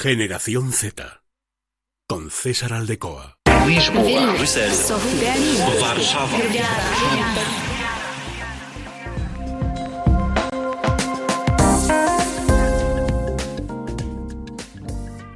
Generación 0.00 0.70
Z. 0.70 1.24
Con 2.06 2.30
César 2.30 2.72
Aldecoa. 2.72 3.34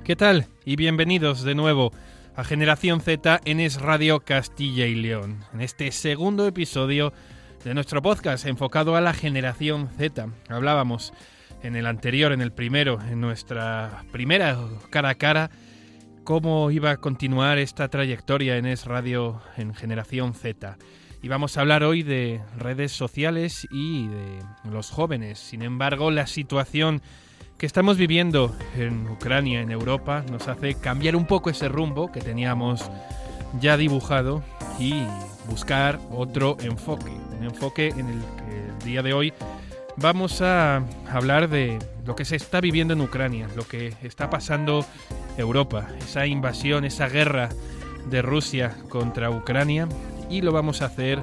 ¿Qué 0.04 0.14
tal? 0.14 0.46
Y 0.64 0.76
bienvenidos 0.76 1.42
de 1.42 1.56
nuevo 1.56 1.90
a 2.36 2.44
Generación 2.44 3.00
Z 3.00 3.40
en 3.44 3.58
Es 3.58 3.80
Radio 3.80 4.20
Castilla 4.20 4.86
y 4.86 4.94
León, 4.94 5.44
en 5.52 5.60
este 5.62 5.90
segundo 5.90 6.46
episodio 6.46 7.12
de 7.64 7.74
nuestro 7.74 8.00
podcast 8.00 8.46
enfocado 8.46 8.94
a 8.94 9.00
la 9.00 9.12
generación 9.12 9.90
Z. 9.98 10.29
Hablábamos 10.48 11.12
en 11.62 11.76
el 11.76 11.86
anterior, 11.86 12.32
en 12.32 12.40
el 12.40 12.52
primero, 12.52 12.98
en 13.00 13.20
nuestra 13.20 14.04
primera 14.12 14.58
cara 14.90 15.10
a 15.10 15.14
cara, 15.14 15.50
cómo 16.24 16.70
iba 16.70 16.91
a 16.91 16.96
continuar 16.98 17.59
esta 17.59 17.88
trayectoria 17.88 18.56
en 18.56 18.66
Es 18.66 18.87
Radio 18.87 19.41
en 19.56 19.74
generación 19.74 20.34
Z. 20.34 20.77
Y 21.23 21.28
vamos 21.28 21.56
a 21.56 21.60
hablar 21.60 21.84
hoy 21.84 22.02
de 22.02 22.40
redes 22.59 22.92
sociales 22.92 23.66
y 23.70 24.09
de 24.09 24.38
los 24.70 24.90
jóvenes. 24.90 25.38
Sin 25.38 25.62
embargo, 25.62 26.10
la 26.10 26.27
situación 26.27 27.01
que 27.59 27.66
estamos 27.66 27.96
viviendo 27.96 28.52
en 28.76 29.09
Ucrania, 29.09 29.60
en 29.60 29.70
Europa, 29.70 30.24
nos 30.30 30.48
hace 30.48 30.74
cambiar 30.74 31.15
un 31.15 31.26
poco 31.26 31.48
ese 31.48 31.68
rumbo 31.68 32.10
que 32.10 32.20
teníamos 32.20 32.90
ya 33.60 33.76
dibujado 33.76 34.42
y 34.80 35.04
buscar 35.48 36.01
otro 36.10 36.56
enfoque. 36.60 37.10
Un 37.38 37.45
enfoque 37.45 37.88
en 37.88 38.09
el 38.09 38.20
que 38.20 38.68
el 38.68 38.79
día 38.84 39.02
de 39.02 39.12
hoy 39.12 39.32
vamos 39.96 40.41
a 40.42 40.84
hablar 41.10 41.48
de 41.48 41.78
lo 42.05 42.16
que 42.16 42.24
se 42.24 42.37
está 42.37 42.60
viviendo 42.60 42.95
en 42.95 43.01
Ucrania, 43.01 43.48
lo 43.56 43.66
que 43.66 43.95
está 44.02 44.30
pasando 44.30 44.84
Europa, 45.37 45.88
esa 45.98 46.27
invasión, 46.27 46.84
esa 46.84 47.09
guerra 47.09 47.51
de 48.10 48.23
Rusia 48.23 48.76
contra 48.88 49.30
Ucrania 49.30 49.88
y 50.30 50.40
lo 50.40 50.52
vamos 50.52 50.82
a 50.82 50.87
hacer, 50.87 51.23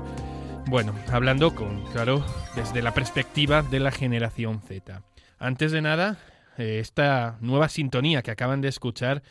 bueno, 0.68 0.94
hablando 1.12 1.56
con, 1.56 1.84
claro, 1.92 2.24
desde 2.56 2.82
la 2.82 2.94
perspectiva 2.94 3.62
de 3.62 3.80
la 3.80 3.92
generación 3.92 4.62
Z. 4.62 5.02
Antes 5.40 5.72
de 5.72 5.82
nada, 5.82 6.18
eh, 6.58 6.80
esta 6.80 7.38
nueva 7.42 7.70
sintonía 7.70 8.22
que 8.22 8.32
acaban 8.32 8.62
de 8.62 8.68
escuchar 8.68 9.24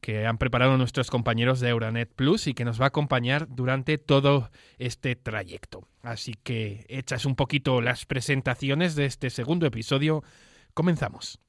que 0.00 0.26
han 0.26 0.38
preparado 0.38 0.76
nuestros 0.76 1.10
compañeros 1.10 1.60
de 1.60 1.68
Euronet 1.68 2.12
Plus 2.14 2.46
y 2.46 2.54
que 2.54 2.64
nos 2.64 2.80
va 2.80 2.86
a 2.86 2.88
acompañar 2.88 3.46
durante 3.48 3.98
todo 3.98 4.50
este 4.78 5.16
trayecto. 5.16 5.88
Así 6.02 6.34
que, 6.42 6.84
hechas 6.88 7.24
un 7.24 7.34
poquito 7.34 7.80
las 7.80 8.06
presentaciones 8.06 8.94
de 8.94 9.06
este 9.06 9.30
segundo 9.30 9.66
episodio, 9.66 10.22
comenzamos. 10.74 11.40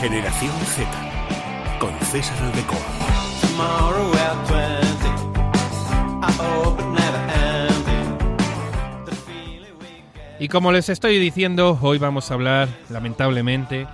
Generación 0.00 0.52
Z. 0.76 1.07
César 2.10 2.42
Aldecoa. 2.42 2.78
Tomorrow 3.42 4.10
at 4.14 4.46
20, 4.48 5.08
I 6.22 6.32
hope 6.38 6.80
it 6.80 6.86
never 6.86 7.18
ending. 7.34 8.16
The 9.04 9.14
feeling 9.14 9.74
we 9.78 10.02
get. 10.14 10.40
Y 10.40 10.48
como 10.48 10.72
les 10.72 10.88
estoy 10.88 11.18
diciendo, 11.18 11.78
hoy 11.82 11.98
vamos 11.98 12.30
a 12.30 12.34
hablar, 12.34 12.68
lamentablemente, 12.88 13.86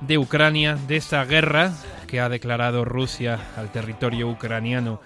de 0.00 0.16
Ucrania, 0.16 0.78
de 0.88 0.96
esa 0.96 1.22
guerra 1.26 1.74
que 2.06 2.20
ha 2.20 2.30
declarado 2.30 2.86
Rusia 2.86 3.38
al 3.58 3.70
territorio 3.70 4.30
ucraniano 4.30 5.02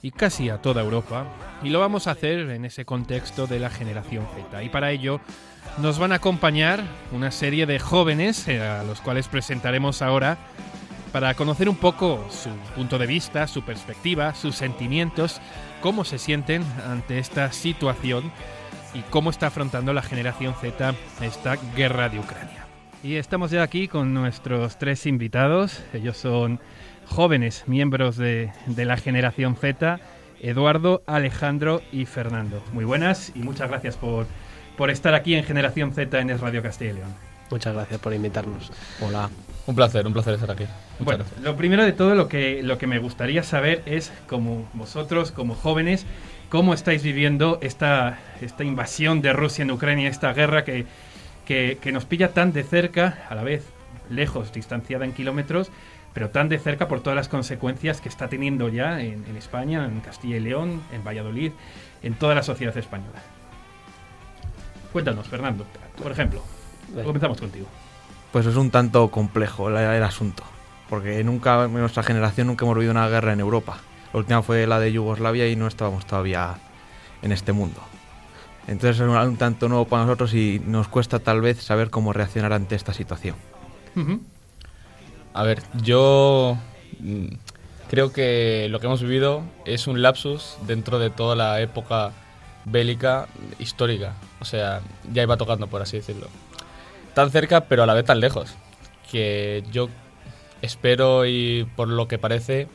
y 0.00 0.12
casi 0.12 0.48
a 0.48 0.62
toda 0.62 0.82
Europa. 0.82 1.26
Y 1.64 1.70
lo 1.70 1.80
vamos 1.80 2.06
a 2.06 2.12
hacer 2.12 2.50
en 2.50 2.64
ese 2.64 2.84
contexto 2.84 3.48
de 3.48 3.58
la 3.58 3.70
generación 3.70 4.28
Z. 4.36 4.62
Y 4.62 4.68
para 4.68 4.92
ello 4.92 5.20
nos 5.78 5.98
van 5.98 6.12
a 6.12 6.16
acompañar 6.16 6.84
una 7.10 7.32
serie 7.32 7.66
de 7.66 7.80
jóvenes 7.80 8.46
eh, 8.46 8.62
a 8.62 8.84
los 8.84 9.00
cuales 9.00 9.26
presentaremos 9.26 10.02
ahora 10.02 10.38
para 11.12 11.34
conocer 11.34 11.68
un 11.68 11.76
poco 11.76 12.26
su 12.30 12.50
punto 12.74 12.98
de 12.98 13.06
vista, 13.06 13.46
su 13.46 13.62
perspectiva, 13.62 14.34
sus 14.34 14.56
sentimientos, 14.56 15.40
cómo 15.80 16.04
se 16.04 16.18
sienten 16.18 16.64
ante 16.86 17.18
esta 17.18 17.52
situación 17.52 18.30
y 18.94 19.00
cómo 19.10 19.30
está 19.30 19.48
afrontando 19.48 19.92
la 19.92 20.02
generación 20.02 20.54
Z 20.60 20.94
esta 21.20 21.56
guerra 21.74 22.08
de 22.08 22.18
Ucrania. 22.18 22.66
Y 23.02 23.16
estamos 23.16 23.50
ya 23.50 23.62
aquí 23.62 23.88
con 23.88 24.14
nuestros 24.14 24.78
tres 24.78 25.06
invitados. 25.06 25.82
Ellos 25.92 26.16
son 26.16 26.60
jóvenes 27.06 27.64
miembros 27.66 28.16
de, 28.16 28.52
de 28.66 28.84
la 28.84 28.96
generación 28.96 29.56
Z, 29.56 30.00
Eduardo, 30.40 31.02
Alejandro 31.06 31.82
y 31.92 32.06
Fernando. 32.06 32.62
Muy 32.72 32.84
buenas 32.84 33.32
y 33.34 33.40
muchas 33.40 33.68
gracias 33.68 33.96
por, 33.96 34.26
por 34.76 34.90
estar 34.90 35.14
aquí 35.14 35.34
en 35.34 35.44
Generación 35.44 35.92
Z 35.92 36.18
en 36.20 36.30
Es 36.30 36.40
Radio 36.40 36.62
Castilla 36.62 36.90
y 36.90 36.94
León. 36.94 37.14
Muchas 37.50 37.74
gracias 37.74 38.00
por 38.00 38.12
invitarnos. 38.12 38.72
Hola. 39.00 39.30
Un 39.66 39.74
placer, 39.74 40.06
un 40.06 40.12
placer 40.12 40.34
estar 40.34 40.50
aquí. 40.50 40.64
Muchas 40.98 41.04
Bueno, 41.04 41.24
gracias. 41.24 41.42
lo 41.42 41.56
primero 41.56 41.84
de 41.84 41.92
todo 41.92 42.14
lo 42.14 42.28
que, 42.28 42.62
lo 42.62 42.78
que 42.78 42.86
me 42.86 42.98
gustaría 42.98 43.42
saber 43.42 43.82
es, 43.86 44.12
como 44.28 44.68
vosotros, 44.74 45.32
como 45.32 45.54
jóvenes, 45.54 46.06
cómo 46.50 46.72
estáis 46.72 47.02
viviendo 47.02 47.58
esta, 47.62 48.20
esta 48.40 48.62
invasión 48.62 49.22
de 49.22 49.32
Rusia 49.32 49.62
en 49.62 49.72
Ucrania, 49.72 50.08
esta 50.08 50.32
guerra 50.32 50.64
que, 50.64 50.86
que, 51.44 51.78
que 51.80 51.90
nos 51.90 52.04
pilla 52.04 52.32
tan 52.32 52.52
de 52.52 52.62
cerca, 52.62 53.26
a 53.28 53.34
la 53.34 53.42
vez 53.42 53.64
lejos, 54.08 54.52
distanciada 54.52 55.04
en 55.04 55.12
kilómetros, 55.12 55.70
pero 56.14 56.30
tan 56.30 56.48
de 56.48 56.58
cerca 56.60 56.86
por 56.86 57.00
todas 57.00 57.16
las 57.16 57.28
consecuencias 57.28 58.00
que 58.00 58.08
está 58.08 58.28
teniendo 58.28 58.68
ya 58.68 59.00
en, 59.00 59.24
en 59.28 59.36
España, 59.36 59.84
en 59.84 60.00
Castilla 60.00 60.36
y 60.36 60.40
León, 60.40 60.80
en 60.92 61.02
Valladolid, 61.04 61.50
en 62.02 62.14
toda 62.14 62.36
la 62.36 62.44
sociedad 62.44 62.76
española. 62.78 63.20
Cuéntanos, 64.92 65.26
Fernando, 65.26 65.66
por 66.00 66.12
ejemplo. 66.12 66.42
Comenzamos 67.04 67.40
contigo. 67.40 67.66
Pues 68.36 68.44
es 68.44 68.56
un 68.56 68.70
tanto 68.70 69.10
complejo 69.10 69.70
el, 69.70 69.78
el 69.78 70.02
asunto, 70.02 70.42
porque 70.90 71.24
nunca, 71.24 71.64
en 71.64 71.72
nuestra 71.72 72.02
generación 72.02 72.48
nunca 72.48 72.66
hemos 72.66 72.76
vivido 72.76 72.90
una 72.90 73.08
guerra 73.08 73.32
en 73.32 73.40
Europa. 73.40 73.78
La 74.12 74.18
última 74.18 74.42
fue 74.42 74.66
la 74.66 74.78
de 74.78 74.92
Yugoslavia 74.92 75.48
y 75.48 75.56
no 75.56 75.66
estábamos 75.66 76.04
todavía 76.04 76.58
en 77.22 77.32
este 77.32 77.52
mundo. 77.52 77.80
Entonces 78.66 78.96
es 78.96 79.08
un, 79.08 79.16
un 79.16 79.38
tanto 79.38 79.70
nuevo 79.70 79.86
para 79.86 80.04
nosotros 80.04 80.34
y 80.34 80.60
nos 80.66 80.86
cuesta 80.86 81.18
tal 81.18 81.40
vez 81.40 81.62
saber 81.62 81.88
cómo 81.88 82.12
reaccionar 82.12 82.52
ante 82.52 82.74
esta 82.74 82.92
situación. 82.92 83.36
A 85.32 85.42
ver, 85.42 85.62
yo 85.82 86.58
mm, 87.00 87.28
creo 87.88 88.12
que 88.12 88.68
lo 88.68 88.80
que 88.80 88.86
hemos 88.86 89.00
vivido 89.00 89.44
es 89.64 89.86
un 89.86 90.02
lapsus 90.02 90.58
dentro 90.66 90.98
de 90.98 91.08
toda 91.08 91.36
la 91.36 91.62
época 91.62 92.12
bélica 92.66 93.28
histórica. 93.58 94.12
O 94.40 94.44
sea, 94.44 94.82
ya 95.10 95.22
iba 95.22 95.38
tocando, 95.38 95.68
por 95.68 95.80
así 95.80 95.96
decirlo. 95.96 96.28
Tan 97.16 97.30
cerca, 97.30 97.62
pero 97.62 97.82
a 97.82 97.86
la 97.86 97.94
vez 97.94 98.04
tan 98.04 98.20
lejos. 98.20 98.54
Que 99.10 99.64
yo 99.72 99.88
espero 100.60 101.24
y 101.24 101.66
por 101.74 101.88
lo 101.88 102.08
que 102.08 102.18
parece, 102.18 102.68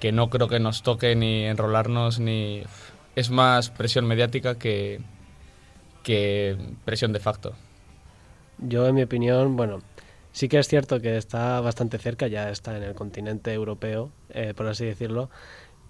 que 0.00 0.12
no 0.12 0.30
creo 0.30 0.48
que 0.48 0.60
nos 0.60 0.82
toque 0.82 1.14
ni 1.14 1.44
enrolarnos 1.44 2.18
ni... 2.18 2.62
Es 3.16 3.28
más 3.28 3.68
presión 3.68 4.06
mediática 4.06 4.54
que, 4.54 5.02
que 6.02 6.56
presión 6.86 7.12
de 7.12 7.20
facto. 7.20 7.52
Yo, 8.56 8.86
en 8.86 8.94
mi 8.94 9.02
opinión, 9.02 9.56
bueno, 9.56 9.82
sí 10.32 10.48
que 10.48 10.58
es 10.58 10.68
cierto 10.68 11.02
que 11.02 11.18
está 11.18 11.60
bastante 11.60 11.98
cerca, 11.98 12.28
ya 12.28 12.48
está 12.48 12.74
en 12.74 12.84
el 12.84 12.94
continente 12.94 13.52
europeo, 13.52 14.10
eh, 14.30 14.54
por 14.56 14.68
así 14.68 14.86
decirlo, 14.86 15.28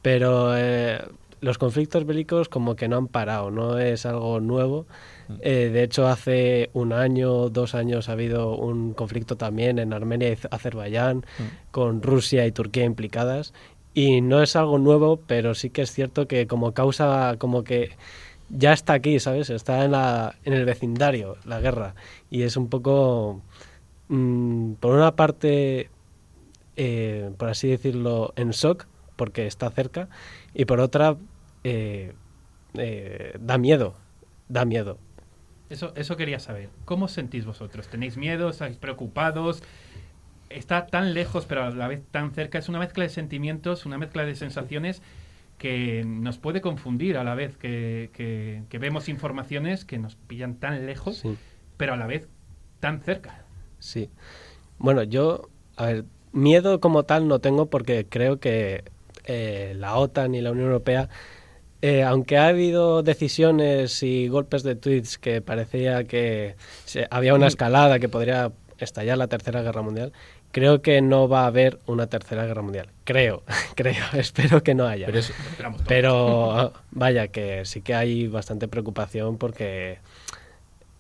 pero 0.03 0.59
eh, 0.59 1.01
los 1.43 1.59
conflictos 1.59 2.07
bélicos 2.07 2.49
como 2.49 2.77
que 2.77 2.89
no 2.89 2.97
han 2.97 3.09
parado, 3.09 3.51
no 3.51 3.79
es 3.79 4.07
algo 4.07 4.39
nuevo. 4.41 4.87
Eh, 5.41 5.71
de 5.73 5.83
hecho, 5.83 6.07
hace 6.07 6.71
un 6.73 6.93
año, 6.93 7.51
dos 7.51 7.75
años 7.75 8.09
ha 8.09 8.13
habido 8.13 8.57
un 8.57 8.95
conflicto 8.95 9.37
también 9.37 9.81
en 9.81 9.93
Armenia 9.93 10.33
y 10.33 10.39
Azerbaiyán, 10.51 11.27
con 11.73 12.01
Rusia 12.01 12.47
y 12.47 12.53
Turquía 12.53 12.85
implicadas. 12.85 13.53
Y 13.93 14.21
no 14.21 14.41
es 14.41 14.55
algo 14.55 14.79
nuevo, 14.79 15.19
pero 15.27 15.55
sí 15.55 15.69
que 15.69 15.83
es 15.83 15.91
cierto 15.91 16.29
que 16.29 16.47
como 16.47 16.75
causa, 16.75 17.35
como 17.39 17.65
que 17.65 17.91
ya 18.49 18.73
está 18.73 18.93
aquí, 18.93 19.19
¿sabes? 19.19 19.51
Está 19.51 19.85
en, 19.85 19.91
la, 19.91 20.37
en 20.45 20.53
el 20.53 20.65
vecindario, 20.65 21.39
la 21.45 21.61
guerra. 21.61 21.97
Y 22.31 22.43
es 22.43 22.57
un 22.57 22.69
poco, 22.69 23.43
mm, 24.07 24.75
por 24.75 24.95
una 24.95 25.17
parte, 25.17 25.91
eh, 26.77 27.33
por 27.37 27.49
así 27.49 27.69
decirlo, 27.69 28.33
en 28.37 28.51
shock, 28.51 28.87
porque 29.17 29.47
está 29.47 29.71
cerca, 29.71 30.09
y 30.55 30.65
por 30.65 30.81
otra, 30.81 31.17
eh, 31.65 32.13
eh, 32.75 33.37
da 33.41 33.59
miedo, 33.59 33.95
da 34.49 34.65
miedo. 34.65 34.99
Eso, 35.71 35.93
eso 35.97 36.17
quería 36.17 36.39
saber. 36.39 36.69
¿Cómo 36.85 37.07
os 37.07 37.13
sentís 37.13 37.45
vosotros? 37.47 37.89
¿Tenéis 37.89 38.17
miedo? 38.17 38.51
¿Estáis 38.51 38.77
preocupados? 38.77 39.63
Está 40.51 40.87
tan 40.87 41.15
lejos, 41.15 41.47
pero 41.47 41.65
a 41.65 41.71
la 41.71 41.89
vez 41.89 42.03
tan 42.11 42.33
cerca. 42.33 42.59
Es 42.59 42.69
una 42.69 42.79
mezcla 42.79 43.05
de 43.05 43.11
sentimientos, 43.11 43.87
una 43.87 43.97
mezcla 43.97 44.25
de 44.27 44.35
sensaciones 44.35 45.01
que 45.57 46.05
nos 46.05 46.37
puede 46.39 46.61
confundir 46.61 47.17
a 47.17 47.25
la 47.25 47.35
vez 47.35 47.57
que, 47.57 48.11
que- 48.13 48.63
que 48.69 48.79
vemos 48.79 49.09
informaciones 49.09 49.85
que 49.85 49.97
nos 49.99 50.17
pillan 50.17 50.57
tan 50.57 50.85
lejos, 50.87 51.19
Sí. 51.19 51.37
pero 51.79 51.95
a 51.95 51.97
la 51.97 52.07
vez 52.07 52.29
tan 52.81 53.01
cerca. 53.01 53.45
Sí. 53.79 54.11
Bueno, 54.79 55.05
yo, 55.05 55.49
a 55.77 55.87
ver, 55.87 56.05
miedo 56.33 56.81
como 56.81 57.05
tal 57.05 57.29
no 57.29 57.39
tengo 57.39 57.67
porque 57.71 58.07
creo 58.09 58.41
que 58.41 58.85
eh, 59.25 59.73
la 59.77 59.95
OTAN 59.97 60.35
y 60.35 60.41
la 60.41 60.51
Unión 60.51 60.67
Europea, 60.67 61.09
eh, 61.83 62.03
aunque 62.05 62.39
ha 62.39 62.47
habido 62.47 63.03
decisiones 63.03 64.03
y 64.03 64.29
golpes 64.29 64.63
de 64.63 64.77
tweets 64.77 65.19
que 65.19 65.41
parecía 65.43 66.05
que 66.05 66.55
se- 66.85 67.07
había 67.11 67.35
una 67.35 67.49
escalada 67.49 67.99
que 67.99 68.09
podría 68.09 68.53
estallar 68.79 69.19
la 69.19 69.27
Tercera 69.29 69.63
Guerra 69.63 69.83
Mundial, 69.83 70.13
creo 70.53 70.81
que 70.83 71.01
no 71.03 71.29
va 71.29 71.43
a 71.45 71.47
haber 71.47 71.79
una 71.87 72.07
Tercera 72.07 72.47
Guerra 72.47 72.63
Mundial. 72.63 72.89
Creo, 73.05 73.43
creo, 73.75 74.05
espero 74.15 74.63
que 74.63 74.75
no 74.75 74.87
haya. 74.87 75.07
Pero 75.07 75.19
eso. 75.19 75.33
Pero 75.87 76.73
vaya, 76.91 77.29
que 77.29 77.65
sí 77.65 77.81
que 77.83 77.95
hay 77.95 78.27
bastante 78.29 78.69
preocupación 78.69 79.37
porque 79.39 79.99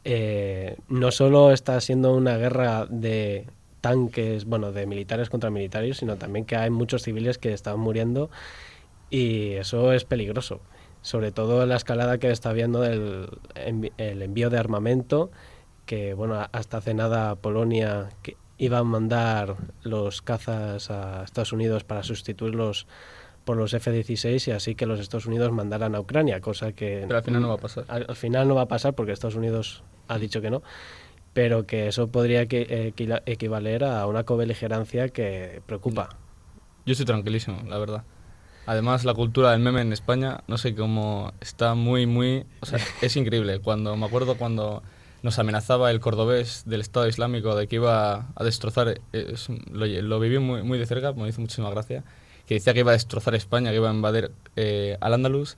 eh, 0.04 0.76
no 0.88 1.10
solo 1.10 1.52
está 1.52 1.80
siendo 1.80 2.14
una 2.14 2.36
guerra 2.36 2.86
de 2.88 3.46
tanques, 3.80 4.44
bueno, 4.44 4.72
de 4.72 4.86
militares 4.86 5.28
contra 5.30 5.50
militares, 5.50 5.96
sino 5.98 6.16
también 6.16 6.44
que 6.44 6.56
hay 6.56 6.70
muchos 6.70 7.02
civiles 7.02 7.38
que 7.38 7.52
están 7.52 7.78
muriendo 7.78 8.30
y 9.12 9.52
eso 9.52 9.92
es 9.92 10.04
peligroso. 10.04 10.60
Sobre 11.02 11.32
todo 11.32 11.66
la 11.66 11.76
escalada 11.76 12.18
que 12.18 12.30
está 12.30 12.52
viendo 12.52 12.80
del 12.80 13.28
el 13.98 14.22
envío 14.22 14.50
de 14.50 14.58
armamento, 14.58 15.30
que 15.86 16.14
bueno, 16.14 16.48
hasta 16.52 16.78
hace 16.78 16.94
nada 16.94 17.34
Polonia 17.36 18.08
que 18.22 18.36
iba 18.58 18.78
a 18.78 18.84
mandar 18.84 19.56
los 19.82 20.22
cazas 20.22 20.90
a 20.90 21.24
Estados 21.24 21.52
Unidos 21.52 21.84
para 21.84 22.02
sustituirlos 22.04 22.86
por 23.44 23.56
los 23.56 23.74
F-16 23.74 24.46
y 24.48 24.50
así 24.52 24.74
que 24.76 24.86
los 24.86 25.00
Estados 25.00 25.26
Unidos 25.26 25.50
mandaran 25.50 25.96
a 25.96 26.00
Ucrania, 26.00 26.40
cosa 26.40 26.72
que 26.72 27.02
pero 27.08 27.18
al 27.18 27.24
final 27.24 27.42
no 27.42 27.48
va 27.48 27.54
a 27.54 27.58
pasar. 27.58 27.84
al, 27.88 28.06
al 28.08 28.14
final 28.16 28.46
no 28.46 28.54
va 28.54 28.62
a 28.62 28.68
pasar 28.68 28.94
porque 28.94 29.10
Estados 29.10 29.34
Unidos 29.34 29.82
ha 30.06 30.16
dicho 30.18 30.40
que 30.40 30.50
no, 30.50 30.62
pero 31.32 31.66
que 31.66 31.88
eso 31.88 32.06
podría 32.08 32.46
que- 32.46 32.92
equila- 32.94 33.22
equivaler 33.26 33.82
a 33.82 34.06
una 34.06 34.22
cobeligerancia 34.22 35.08
que 35.08 35.60
preocupa. 35.66 36.10
Yo 36.86 36.92
estoy 36.92 37.06
tranquilísimo, 37.06 37.58
la 37.68 37.78
verdad. 37.78 38.04
Además, 38.66 39.04
la 39.04 39.14
cultura 39.14 39.50
del 39.50 39.60
meme 39.60 39.80
en 39.80 39.92
España, 39.92 40.40
no 40.46 40.56
sé 40.56 40.74
cómo 40.74 41.32
está 41.40 41.74
muy, 41.74 42.06
muy... 42.06 42.44
O 42.60 42.66
sea, 42.66 42.78
es 43.02 43.16
increíble. 43.16 43.58
Cuando 43.60 43.96
Me 43.96 44.06
acuerdo 44.06 44.36
cuando 44.36 44.82
nos 45.22 45.38
amenazaba 45.38 45.90
el 45.90 46.00
cordobés 46.00 46.62
del 46.66 46.80
Estado 46.80 47.08
Islámico 47.08 47.54
de 47.56 47.66
que 47.66 47.76
iba 47.76 48.28
a 48.34 48.44
destrozar... 48.44 48.88
eh, 48.88 49.00
es 49.12 49.48
lo, 49.70 49.86
lo 49.86 50.20
viví 50.20 50.38
muy, 50.38 50.62
muy 50.62 50.78
de 50.78 50.86
cerca, 50.86 51.12
me 51.12 51.28
hizo 51.28 51.40
muchísima 51.40 51.70
gracia. 51.70 52.04
Que 52.46 52.54
decía 52.54 52.72
que 52.74 52.80
iba 52.80 52.90
a 52.90 52.94
destrozar 52.94 53.34
España, 53.34 53.70
que 53.70 53.76
iba 53.76 53.90
a 53.90 53.94
invadir 53.94 54.30
eh, 54.56 54.96
al 55.00 55.14
Andaluz. 55.14 55.56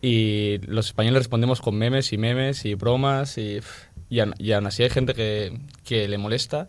Y 0.00 0.58
los 0.66 0.86
españoles 0.86 1.18
respondemos 1.20 1.60
con 1.60 1.76
memes 1.76 2.12
y 2.12 2.18
memes 2.18 2.64
y 2.64 2.74
bromas. 2.74 3.36
Y, 3.38 3.60
y, 4.08 4.20
aún- 4.20 4.34
y 4.38 4.52
aún 4.52 4.66
así 4.66 4.82
hay 4.82 4.90
gente 4.90 5.14
que, 5.14 5.58
que 5.84 6.06
le 6.08 6.18
molesta 6.18 6.68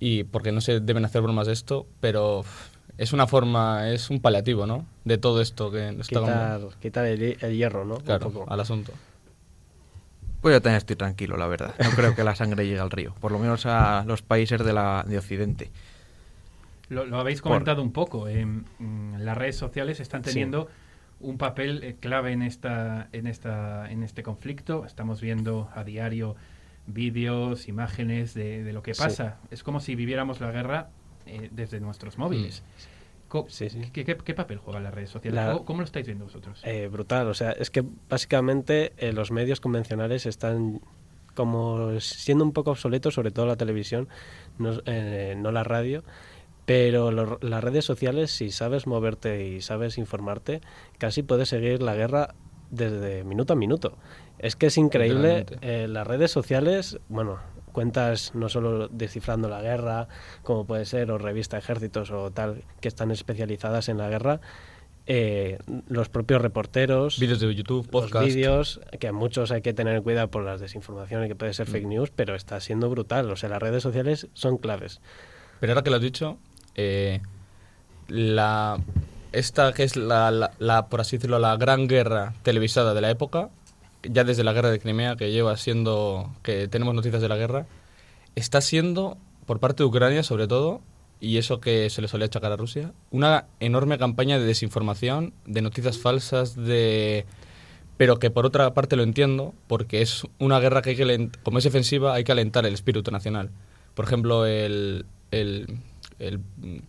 y 0.00 0.24
porque 0.24 0.52
no 0.52 0.60
se 0.60 0.80
deben 0.80 1.04
hacer 1.04 1.22
bromas 1.22 1.46
de 1.46 1.52
esto, 1.52 1.86
pero 2.00 2.44
es 2.98 3.12
una 3.12 3.26
forma, 3.26 3.90
es 3.90 4.10
un 4.10 4.20
paliativo, 4.20 4.66
¿no? 4.66 4.86
De 5.04 5.18
todo 5.18 5.40
esto 5.40 5.70
que 5.70 5.88
está 5.88 6.20
como- 6.20 6.26
Quitar, 6.32 6.60
quitar 6.80 7.06
el, 7.06 7.22
hi- 7.22 7.36
el 7.40 7.56
hierro, 7.56 7.84
¿no? 7.84 7.96
Un 7.96 8.00
claro, 8.02 8.30
poco. 8.30 8.50
al 8.50 8.60
asunto. 8.60 8.92
Pues 10.40 10.54
yo 10.54 10.60
también 10.60 10.76
estoy 10.76 10.96
tranquilo, 10.96 11.36
la 11.36 11.46
verdad. 11.46 11.74
No 11.82 11.90
creo 11.90 12.14
que 12.14 12.22
la 12.22 12.34
sangre 12.34 12.66
llegue 12.66 12.78
al 12.80 12.90
río, 12.90 13.14
por 13.20 13.32
lo 13.32 13.38
menos 13.38 13.64
a 13.66 14.04
los 14.06 14.22
países 14.22 14.62
de, 14.64 14.72
la, 14.72 15.04
de 15.06 15.18
Occidente. 15.18 15.70
Lo, 16.90 17.06
lo 17.06 17.18
habéis 17.18 17.40
Por- 17.40 17.52
comentado 17.52 17.82
un 17.82 17.92
poco. 17.92 18.28
eh, 18.28 18.44
mm, 18.44 19.16
las 19.18 19.36
redes 19.38 19.56
sociales 19.56 20.00
están 20.00 20.22
Sí. 20.22 20.30
teniendo 20.30 20.68
un 21.20 21.38
papel 21.38 21.82
eh, 21.82 21.96
clave 21.98 22.32
en 22.32 22.42
esta, 22.42 23.08
en 23.12 23.26
esta, 23.26 23.90
en 23.90 24.02
este 24.02 24.22
conflicto. 24.22 24.84
Estamos 24.84 25.20
viendo 25.22 25.70
a 25.74 25.82
diario 25.82 26.36
vídeos, 26.86 27.66
imágenes 27.68 28.34
de, 28.34 28.62
de 28.62 28.72
lo 28.74 28.82
que 28.82 28.92
Sí. 28.92 29.02
pasa. 29.02 29.38
Es 29.50 29.62
como 29.62 29.80
si 29.80 29.94
viviéramos 29.94 30.40
la 30.40 30.50
guerra 30.50 30.90
eh, 31.26 31.48
desde 31.52 31.80
nuestros 31.80 32.18
móviles. 32.18 32.62
Sí, 33.48 33.68
sí. 33.68 33.90
¿Qué, 33.92 34.04
qué- 34.04 34.16
qué 34.16 34.34
papel 34.34 34.58
juegan 34.58 34.84
las 34.84 34.94
redes 34.94 35.10
sociales? 35.10 35.44
La- 35.44 35.58
¿Cómo, 35.64 35.80
lo 35.80 35.84
estáis 35.84 36.06
viendo 36.06 36.24
vosotros? 36.24 36.60
Eh, 36.62 36.86
brutal, 36.86 37.26
o 37.26 37.34
sea, 37.34 37.50
es 37.50 37.68
que 37.70 37.82
básicamente 38.08 38.92
eh, 38.96 39.12
los 39.12 39.32
medios 39.32 39.60
convencionales 39.60 40.24
están 40.26 40.80
como 41.34 41.98
siendo 41.98 42.44
un 42.44 42.52
poco 42.52 42.70
obsoletos, 42.70 43.14
sobre 43.14 43.32
todo 43.32 43.46
la 43.46 43.56
televisión, 43.56 44.08
no, 44.58 44.74
eh, 44.86 45.34
no 45.36 45.50
la 45.50 45.64
radio, 45.64 46.04
pero 46.64 47.10
lo- 47.10 47.38
las 47.42 47.64
redes 47.64 47.84
sociales, 47.84 48.30
si 48.30 48.50
sabes 48.52 48.86
moverte 48.86 49.44
y 49.48 49.60
sabes 49.62 49.98
informarte, 49.98 50.60
casi 50.98 51.24
puedes 51.24 51.48
seguir 51.48 51.82
la 51.82 51.96
guerra 51.96 52.34
desde 52.70 53.24
minuto 53.24 53.54
a 53.54 53.56
minuto. 53.56 53.98
Es 54.38 54.54
que 54.54 54.66
es 54.66 54.78
increíble, 54.78 55.44
las 55.88 56.06
redes 56.06 56.30
sociales, 56.30 56.98
bueno, 57.08 57.38
cuentas 57.74 58.34
no 58.34 58.48
solo 58.48 58.88
descifrando 58.88 59.50
la 59.50 59.60
guerra, 59.60 60.08
como 60.42 60.64
puede 60.64 60.86
ser, 60.86 61.10
o 61.10 61.18
revista 61.18 61.58
Ejércitos 61.58 62.10
o 62.10 62.30
tal, 62.30 62.62
que 62.80 62.88
están 62.88 63.10
especializadas 63.10 63.90
en 63.90 63.98
la 63.98 64.08
guerra, 64.08 64.40
eh, 65.06 65.58
los 65.88 66.08
propios 66.08 66.40
reporteros, 66.40 67.18
Vídeos 67.20 67.38
de 67.40 67.54
YouTube, 67.54 67.86
podcast. 67.90 68.24
vídeos, 68.26 68.80
que 68.98 69.08
a 69.08 69.12
muchos 69.12 69.50
hay 69.50 69.60
que 69.60 69.74
tener 69.74 70.00
cuidado 70.02 70.28
por 70.28 70.42
las 70.44 70.60
desinformaciones 70.62 71.28
que 71.28 71.34
puede 71.34 71.52
ser 71.52 71.68
Mm. 71.68 71.72
fake 71.72 71.86
news, 71.86 72.10
pero 72.10 72.34
está 72.34 72.58
siendo 72.60 72.88
brutal. 72.88 73.30
O 73.30 73.36
sea, 73.36 73.50
las 73.50 73.60
redes 73.60 73.82
sociales 73.82 74.28
son 74.32 74.56
claves. 74.56 75.02
Pero 75.60 75.72
ahora 75.74 75.82
que 75.82 75.90
lo 75.90 75.96
has 75.96 76.02
dicho, 76.02 76.38
eh, 76.74 77.20
la, 78.08 78.78
esta 79.32 79.72
que 79.72 79.82
es 79.84 79.96
la, 79.96 80.30
la- 80.30 80.52
la, 80.58 80.86
por 80.88 81.00
así 81.00 81.16
decirlo, 81.18 81.38
la 81.38 81.56
gran 81.56 81.86
guerra 81.86 82.32
televisada 82.42 82.94
de 82.94 83.00
la 83.00 83.10
época, 83.10 83.50
ya 84.10 84.24
desde 84.24 84.44
la 84.44 84.52
guerra 84.52 84.70
de 84.70 84.78
Crimea, 84.78 85.16
que 85.16 85.30
lleva 85.32 85.56
siendo, 85.56 86.30
que 86.42 86.68
tenemos 86.68 86.94
noticias 86.94 87.22
de 87.22 87.28
la 87.28 87.36
guerra, 87.36 87.66
está 88.34 88.60
siendo, 88.60 89.18
por 89.46 89.60
parte 89.60 89.82
de 89.82 89.88
Ucrania 89.88 90.22
sobre 90.22 90.46
todo, 90.46 90.80
y 91.20 91.38
eso 91.38 91.60
que 91.60 91.88
se 91.90 92.02
le 92.02 92.08
solía 92.08 92.26
achacar 92.26 92.52
a 92.52 92.56
Rusia, 92.56 92.92
una 93.10 93.46
enorme 93.60 93.98
campaña 93.98 94.38
de 94.38 94.44
desinformación, 94.44 95.32
de 95.46 95.62
noticias 95.62 95.98
falsas, 95.98 96.54
de... 96.54 97.24
Pero 97.96 98.18
que 98.18 98.30
por 98.30 98.44
otra 98.44 98.74
parte 98.74 98.96
lo 98.96 99.04
entiendo, 99.04 99.54
porque 99.68 100.02
es 100.02 100.26
una 100.38 100.58
guerra 100.58 100.82
que 100.82 100.90
hay 100.90 100.96
que, 100.96 101.30
como 101.44 101.58
es 101.58 101.64
defensiva, 101.64 102.12
hay 102.14 102.24
que 102.24 102.32
alentar 102.32 102.66
el 102.66 102.74
espíritu 102.74 103.10
nacional. 103.12 103.50
Por 103.94 104.04
ejemplo, 104.04 104.46
el, 104.46 105.06
el, 105.30 105.78
el 106.28 106.40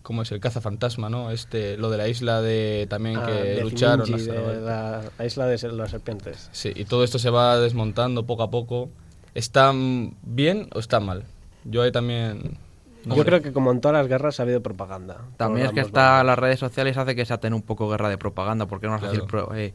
¿cómo 0.02 0.22
es? 0.22 0.32
El 0.32 0.40
cazafantasma, 0.40 1.08
¿no? 1.08 1.30
Este, 1.30 1.76
lo 1.76 1.90
de 1.90 1.96
la 1.98 2.08
isla 2.08 2.40
de 2.42 2.86
también 2.88 3.16
Ah, 3.18 3.26
que 3.26 3.32
de 3.32 3.60
lucharon. 3.62 4.12
Hasta- 4.14 4.32
de 4.32 4.60
la, 4.60 5.02
la 5.18 5.24
isla 5.26 5.46
de 5.46 5.72
las 5.72 5.90
serpientes. 5.90 6.48
Sí, 6.52 6.72
y 6.74 6.84
todo 6.84 7.04
esto 7.04 7.18
se 7.18 7.30
va 7.30 7.58
desmontando 7.58 8.26
poco 8.26 8.42
a 8.42 8.50
poco. 8.50 8.90
¿Está 9.34 9.72
bien 10.22 10.68
o 10.74 10.78
está 10.78 10.98
mal? 11.00 11.24
Yo 11.64 11.82
ahí 11.82 11.92
también... 11.92 12.56
no 13.04 13.16
Yo 13.16 13.22
sé. 13.22 13.26
creo 13.28 13.42
que 13.42 13.52
como 13.52 13.70
en 13.72 13.80
todas 13.80 13.96
las 13.98 14.08
guerras 14.08 14.40
ha 14.40 14.44
habido 14.44 14.62
propaganda. 14.62 15.22
También 15.36 15.66
es 15.66 15.72
que 15.72 15.80
está 15.80 16.10
bandos. 16.12 16.26
las 16.26 16.38
redes 16.38 16.58
sociales 16.58 16.96
hace 16.96 17.14
que 17.14 17.24
sea 17.26 17.38
tener 17.38 17.54
un 17.54 17.62
poco 17.62 17.88
guerra 17.88 18.08
de 18.08 18.16
propaganda, 18.18 18.66
porque 18.66 18.86
es 18.86 18.92
más 18.92 19.00
fácil 19.00 19.24
Claro. 19.26 19.46
pro- 19.48 19.54
eh, 19.56 19.74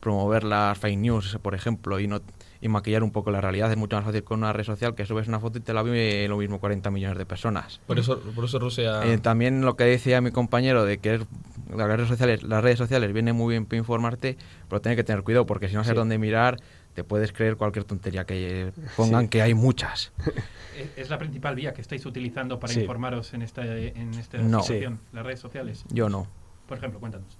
promover 0.00 0.44
las 0.44 0.78
fake 0.78 0.98
news, 0.98 1.38
por 1.42 1.54
ejemplo, 1.54 1.98
y 2.00 2.06
no 2.06 2.20
y 2.60 2.66
maquillar 2.68 3.04
un 3.04 3.12
poco 3.12 3.30
la 3.30 3.40
realidad. 3.40 3.70
Es 3.70 3.76
mucho 3.76 3.94
más 3.96 4.04
fácil 4.04 4.24
con 4.24 4.40
una 4.40 4.52
red 4.52 4.64
social 4.64 4.96
que 4.96 5.06
subes 5.06 5.28
una 5.28 5.38
foto 5.38 5.58
y 5.58 5.60
te 5.60 5.72
la 5.72 5.82
ve 5.82 6.26
lo 6.28 6.38
mismo 6.38 6.58
40 6.58 6.90
millones 6.90 7.16
de 7.16 7.24
personas. 7.24 7.80
Por 7.86 8.00
eso, 8.00 8.18
por 8.34 8.44
eso 8.46 8.58
Rusia... 8.58 9.04
Eh, 9.06 9.18
también 9.18 9.60
lo 9.64 9.76
que 9.76 9.84
decía 9.84 10.20
mi 10.20 10.32
compañero 10.32 10.84
de 10.84 10.98
que 10.98 11.14
es- 11.16 11.26
las 11.72 11.86
redes 11.86 12.08
sociales, 12.08 12.42
las 12.42 12.64
redes 12.64 12.78
sociales 12.78 13.12
vienen 13.12 13.36
muy 13.36 13.52
bien 13.52 13.64
para 13.66 13.78
informarte, 13.78 14.36
pero 14.68 14.80
tienes 14.80 14.96
que 14.96 15.04
tener 15.04 15.22
cuidado 15.22 15.46
porque 15.46 15.68
si 15.68 15.74
no 15.76 15.84
sabes 15.84 15.94
Sí. 15.94 15.98
dónde 15.98 16.18
mirar, 16.18 16.58
te 16.94 17.04
puedes 17.04 17.32
creer 17.32 17.54
cualquier 17.56 17.84
tontería 17.84 18.24
que 18.24 18.72
pongan, 18.96 19.24
Sí. 19.26 19.28
que 19.28 19.42
hay 19.42 19.54
muchas. 19.54 20.12
¿Es- 20.76 20.90
¿Es 20.96 21.10
la 21.10 21.18
principal 21.18 21.54
vía 21.54 21.72
que 21.74 21.80
estáis 21.80 22.04
utilizando 22.06 22.58
para 22.58 22.72
Sí. 22.72 22.80
informaros 22.80 23.34
en 23.34 23.42
esta, 23.42 23.64
en 23.66 24.14
esta 24.14 24.38
No. 24.38 24.62
situación? 24.62 24.98
Las 25.12 25.24
redes 25.24 25.38
sociales. 25.38 25.84
Yo 25.90 26.08
no. 26.08 26.26
Por 26.66 26.78
ejemplo, 26.78 26.98
cuéntanos. 26.98 27.38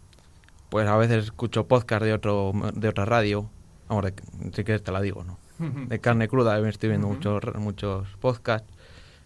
Pues 0.71 0.87
a 0.89 0.97
veces 0.97 1.25
escucho 1.25 1.67
podcast 1.67 2.03
de 2.03 2.13
otro 2.13 2.53
de 2.75 2.89
otra 2.89 3.05
radio. 3.05 3.49
Vamos, 3.89 4.05
de, 4.05 4.15
si 4.55 4.65
quieres 4.65 4.83
te 4.83 4.93
la 4.93 5.01
digo, 5.01 5.25
¿no? 5.25 5.39
De 5.89 5.99
carne 5.99 6.29
cruda, 6.29 6.59
me 6.61 6.69
estoy 6.69 6.91
viendo 6.91 7.09
muchos 7.09 7.43
muchos 7.57 8.09
podcasts. 8.21 8.69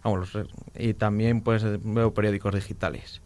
Vamos, 0.05 0.31
y 0.77 0.95
también 0.95 1.41
pues 1.43 1.65
veo 1.83 2.13
periódicos 2.15 2.55
digitales. 2.55 3.21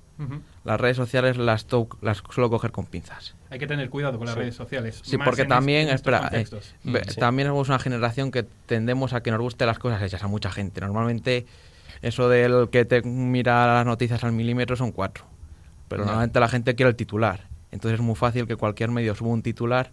Las 0.64 0.80
redes 0.80 0.96
sociales 0.96 1.36
las, 1.36 1.66
to- 1.66 1.88
las 2.00 2.22
suelo 2.30 2.48
coger 2.48 2.72
con 2.72 2.86
pinzas. 2.86 3.34
Hay 3.50 3.58
que 3.58 3.66
tener 3.66 3.90
cuidado 3.90 4.16
con 4.16 4.24
las 4.26 4.34
Sí. 4.34 4.40
redes 4.40 4.54
sociales. 4.54 5.00
Sí, 5.04 5.18
porque 5.18 5.44
también, 5.44 5.88
est- 5.90 6.06
en 6.08 6.14
estos 6.40 6.64
espera, 6.84 7.00
eh, 7.00 7.04
sí. 7.12 7.20
También 7.20 7.48
somos 7.48 7.68
una 7.68 7.78
generación 7.78 8.30
que 8.30 8.42
tendemos 8.64 9.12
a 9.12 9.22
que 9.22 9.30
nos 9.30 9.40
gusten 9.40 9.66
las 9.66 9.78
cosas 9.78 10.00
hechas 10.00 10.22
a 10.24 10.26
mucha 10.26 10.50
gente. 10.50 10.80
Normalmente 10.80 11.44
eso 12.00 12.30
del 12.30 12.70
que 12.70 12.86
te 12.86 13.02
mira 13.02 13.66
las 13.74 13.84
noticias 13.84 14.24
al 14.24 14.32
milímetro 14.32 14.74
son 14.74 14.90
cuatro. 14.90 15.24
Pero 15.88 16.04
normalmente 16.06 16.40
la 16.40 16.48
gente 16.48 16.74
quiere 16.74 16.88
el 16.90 16.96
titular. 16.96 17.46
Entonces 17.72 18.00
es 18.00 18.04
muy 18.04 18.14
fácil 18.14 18.46
que 18.46 18.56
cualquier 18.56 18.90
medio 18.90 19.14
suba 19.14 19.30
un 19.30 19.42
titular 19.42 19.90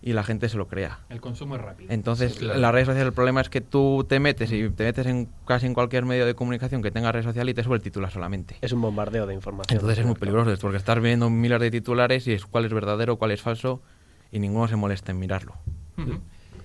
y 0.00 0.12
la 0.12 0.22
gente 0.22 0.48
se 0.48 0.56
lo 0.56 0.68
crea. 0.68 1.00
El 1.08 1.20
consumo 1.20 1.56
es 1.56 1.60
rápido. 1.62 1.92
Entonces, 1.92 2.34
Sí, 2.34 2.38
claro. 2.40 2.60
las 2.60 2.72
redes 2.72 2.86
sociales 2.86 3.08
el 3.08 3.12
problema 3.12 3.40
es 3.40 3.48
que 3.48 3.60
tú 3.60 4.06
te 4.08 4.20
metes 4.20 4.52
y 4.52 4.68
te 4.70 4.84
metes 4.84 5.06
en 5.06 5.28
casi 5.46 5.66
en 5.66 5.74
cualquier 5.74 6.04
medio 6.04 6.24
de 6.24 6.34
comunicación 6.34 6.82
que 6.82 6.90
tenga 6.92 7.10
red 7.10 7.24
social 7.24 7.48
y 7.48 7.54
te 7.54 7.64
sube 7.64 7.76
el 7.76 7.82
titular 7.82 8.10
solamente. 8.12 8.56
Es 8.60 8.72
un 8.72 8.80
bombardeo 8.80 9.26
de 9.26 9.34
información. 9.34 9.76
Entonces 9.76 9.98
es 9.98 10.06
muy 10.06 10.14
peligroso 10.14 10.52
porque 10.60 10.76
estás 10.76 11.00
viendo 11.00 11.28
miles 11.30 11.60
de 11.60 11.70
titulares 11.72 12.26
y 12.28 12.32
es 12.32 12.46
cuál 12.46 12.64
es 12.66 12.72
verdadero, 12.72 13.16
cuál 13.16 13.32
es 13.32 13.42
falso 13.42 13.82
y 14.30 14.38
ninguno 14.38 14.68
se 14.68 14.76
molesta 14.76 15.10
en 15.10 15.18
mirarlo. 15.18 15.54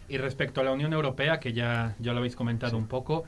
Y 0.09 0.17
respecto 0.17 0.61
a 0.61 0.63
la 0.63 0.71
Unión 0.71 0.93
Europea, 0.93 1.39
que 1.39 1.53
ya, 1.53 1.95
ya 1.99 2.11
lo 2.13 2.19
habéis 2.19 2.35
comentado 2.35 2.77
un 2.77 2.87
poco, 2.87 3.23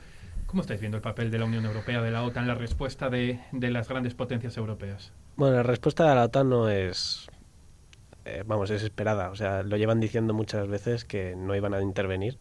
¿Cómo 0.46 0.62
estáis 0.62 0.80
viendo 0.80 0.96
el 0.96 1.02
papel 1.02 1.30
de 1.30 1.38
la 1.38 1.44
Unión 1.44 1.64
Europea, 1.64 2.00
de 2.02 2.10
la 2.10 2.22
OTAN, 2.22 2.46
la 2.46 2.54
respuesta 2.54 3.10
de, 3.10 3.40
de 3.52 3.70
las 3.70 3.88
grandes 3.88 4.14
potencias 4.14 4.56
europeas? 4.56 5.12
Bueno, 5.36 5.56
la 5.56 5.62
respuesta 5.64 6.08
de 6.08 6.14
la 6.14 6.24
OTAN 6.24 6.48
no 6.48 6.68
es, 6.68 7.26
eh, 8.24 8.44
vamos, 8.46 8.70
es 8.70 8.82
esperada. 8.82 9.30
O 9.30 9.36
sea, 9.36 9.62
lo 9.64 9.76
llevan 9.76 9.98
diciendo 10.00 10.34
muchas 10.34 10.68
veces 10.68 11.04
que 11.04 11.34
no 11.36 11.54
iban 11.56 11.74
a 11.74 11.82
intervenir. 11.82 12.38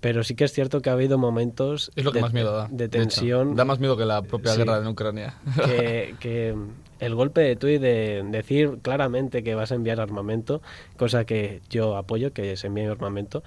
Pero 0.00 0.22
sí 0.22 0.36
que 0.36 0.44
es 0.44 0.52
cierto 0.52 0.80
que 0.80 0.90
ha 0.90 0.92
habido 0.92 1.18
momentos 1.18 1.90
Es 1.96 2.04
lo 2.04 2.12
que 2.12 2.18
de, 2.18 2.22
más 2.22 2.32
miedo 2.32 2.56
da. 2.56 2.68
de 2.70 2.84
hecho. 2.84 2.92
tensión 2.98 3.56
Da 3.56 3.64
más 3.64 3.80
miedo 3.80 3.96
que 3.96 4.04
la 4.04 4.22
propia 4.22 4.52
Sí. 4.52 4.58
guerra 4.58 4.78
en 4.78 4.86
Ucrania. 4.86 5.34
que, 5.66 6.14
que 6.20 6.54
el 7.00 7.14
golpe 7.16 7.40
de 7.40 7.56
tuit 7.56 7.80
de 7.82 8.24
decir 8.30 8.78
claramente 8.80 9.42
que 9.42 9.56
vas 9.56 9.72
a 9.72 9.74
enviar 9.74 10.00
armamento, 10.00 10.62
cosa 10.96 11.24
que 11.24 11.62
yo 11.68 11.96
apoyo, 11.96 12.32
que 12.32 12.56
se 12.56 12.68
envíe 12.68 12.84
armamento, 12.86 13.42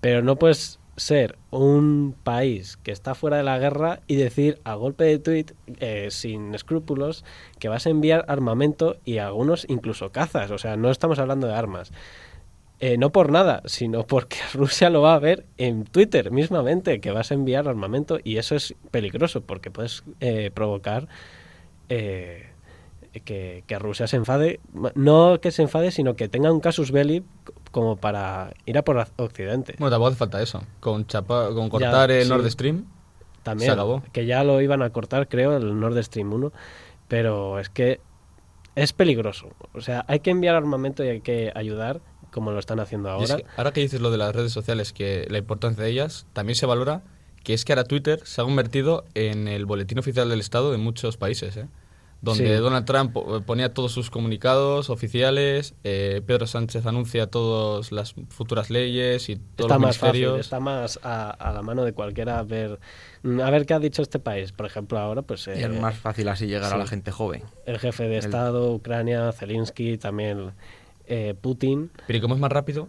pero 0.00 0.22
no 0.22 0.36
puedes 0.36 0.78
ser 0.96 1.38
un 1.50 2.14
país 2.22 2.76
que 2.78 2.92
está 2.92 3.14
fuera 3.14 3.36
de 3.36 3.42
la 3.42 3.58
guerra 3.58 4.00
y 4.06 4.16
decir 4.16 4.60
a 4.64 4.74
golpe 4.74 5.04
de 5.04 5.18
tuit, 5.18 5.52
eh, 5.80 6.08
sin 6.10 6.54
escrúpulos, 6.54 7.24
que 7.58 7.68
vas 7.68 7.86
a 7.86 7.90
enviar 7.90 8.24
armamento 8.28 8.96
y 9.04 9.18
algunos 9.18 9.66
incluso 9.68 10.10
cazas. 10.10 10.50
O 10.50 10.58
sea, 10.58 10.76
no 10.76 10.90
estamos 10.90 11.18
hablando 11.18 11.46
de 11.46 11.54
armas. 11.54 11.92
Eh, 12.78 12.98
no 12.98 13.10
por 13.10 13.30
nada, 13.30 13.62
sino 13.64 14.06
porque 14.06 14.36
Rusia 14.54 14.90
lo 14.90 15.00
va 15.00 15.14
a 15.14 15.18
ver 15.18 15.46
en 15.56 15.84
Twitter 15.84 16.30
mismamente, 16.30 17.00
que 17.00 17.10
vas 17.10 17.30
a 17.30 17.34
enviar 17.34 17.68
armamento 17.68 18.18
y 18.22 18.36
eso 18.36 18.54
es 18.54 18.74
peligroso 18.90 19.40
porque 19.40 19.70
puedes 19.70 20.04
eh, 20.20 20.50
provocar 20.52 21.08
eh, 21.88 22.50
que, 23.24 23.64
que 23.66 23.78
Rusia 23.78 24.06
se 24.06 24.16
enfade, 24.16 24.60
no 24.94 25.40
que 25.40 25.52
se 25.52 25.62
enfade, 25.62 25.90
sino 25.90 26.16
que 26.16 26.28
tenga 26.28 26.52
un 26.52 26.60
casus 26.60 26.90
belli 26.90 27.24
como 27.76 27.96
para 27.96 28.54
ir 28.64 28.78
a 28.78 28.82
por 28.82 29.06
Occidente. 29.16 29.74
Bueno, 29.78 29.90
tampoco 29.90 30.08
hace 30.08 30.16
falta 30.16 30.40
eso. 30.40 30.62
Con, 30.80 31.06
chapa, 31.06 31.50
con 31.52 31.68
cortar 31.68 32.08
Ya, 32.08 32.16
el 32.16 32.22
sí. 32.24 32.28
Nord 32.30 32.50
Stream, 32.50 32.86
También, 33.42 33.68
se 33.68 33.72
acabó. 33.74 34.02
que 34.14 34.24
ya 34.24 34.42
lo 34.44 34.62
iban 34.62 34.80
a 34.80 34.88
cortar, 34.88 35.28
creo, 35.28 35.54
el 35.58 35.78
Nord 35.78 36.02
Stream 36.02 36.32
1, 36.32 36.52
pero 37.06 37.58
es 37.60 37.68
que 37.68 38.00
es 38.76 38.94
peligroso. 38.94 39.50
O 39.74 39.82
sea, 39.82 40.06
hay 40.08 40.20
que 40.20 40.30
enviar 40.30 40.54
armamento 40.54 41.04
y 41.04 41.08
hay 41.08 41.20
que 41.20 41.52
ayudar, 41.54 42.00
como 42.30 42.50
lo 42.50 42.58
están 42.58 42.80
haciendo 42.80 43.10
es 43.20 43.30
ahora. 43.30 43.42
que 43.44 43.50
ahora 43.58 43.72
que 43.74 43.80
dices 43.82 44.00
lo 44.00 44.10
de 44.10 44.16
las 44.16 44.34
redes 44.34 44.52
sociales, 44.52 44.94
que 44.94 45.26
la 45.28 45.36
importancia 45.36 45.84
de 45.84 45.90
ellas, 45.90 46.26
también 46.32 46.56
se 46.56 46.64
valora 46.64 47.02
que 47.44 47.52
es 47.52 47.66
que 47.66 47.74
ahora 47.74 47.84
Twitter 47.84 48.20
se 48.24 48.40
ha 48.40 48.44
convertido 48.44 49.04
en 49.12 49.48
el 49.48 49.66
boletín 49.66 49.98
oficial 49.98 50.30
del 50.30 50.40
Estado 50.40 50.72
de 50.72 50.78
muchos 50.78 51.18
países, 51.18 51.58
¿eh? 51.58 51.68
Donde 52.26 52.56
Sí. 52.56 52.62
Donald 52.62 52.84
Trump 52.84 53.12
po- 53.12 53.40
ponía 53.42 53.72
todos 53.72 53.92
sus 53.92 54.10
comunicados 54.10 54.90
oficiales, 54.90 55.74
eh, 55.84 56.20
Pedro 56.26 56.46
Sánchez 56.46 56.84
anuncia 56.84 57.28
todas 57.28 57.92
las 57.92 58.14
futuras 58.28 58.68
leyes 58.68 59.28
y 59.30 59.36
todos 59.36 59.70
está 59.70 59.74
los 59.74 59.80
más 59.82 59.96
fácil, 59.98 60.12
ministerios. 60.20 60.40
está 60.46 60.60
más 60.60 60.98
a, 61.02 61.30
a 61.30 61.52
la 61.52 61.62
mano 61.62 61.84
de 61.84 61.92
cualquiera 61.92 62.42
ver 62.42 62.78
mm, 63.22 63.40
a 63.40 63.50
ver 63.50 63.64
qué 63.64 63.74
ha 63.74 63.78
dicho 63.78 64.02
este 64.02 64.18
país. 64.18 64.52
Por 64.52 64.66
ejemplo, 64.66 64.98
ahora 64.98 65.22
pues 65.22 65.46
Y 65.46 65.50
eh, 65.50 65.62
es 65.64 65.80
más 65.80 65.96
fácil 65.96 66.28
así 66.28 66.46
llegar 66.46 66.64
a 66.70 66.74
sí. 66.74 66.78
la 66.78 66.86
gente 66.86 67.10
joven. 67.12 67.42
el 67.64 67.78
jefe 67.78 68.08
de 68.08 68.18
Estado, 68.18 68.72
Ucrania, 68.72 69.32
Zelensky, 69.32 69.96
también 69.96 70.50
eh, 71.06 71.34
Putin, 71.40 71.90
Pero 72.06 72.18
y 72.18 72.20
como 72.20 72.34
es 72.34 72.40
más 72.40 72.50
rápido, 72.52 72.88